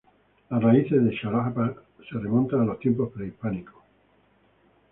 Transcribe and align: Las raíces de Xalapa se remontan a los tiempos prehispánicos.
Las 0.49 0.63
raíces 0.63 1.05
de 1.05 1.15
Xalapa 1.15 1.75
se 2.09 2.17
remontan 2.17 2.61
a 2.61 2.65
los 2.65 2.79
tiempos 2.79 3.11
prehispánicos. 3.13 3.83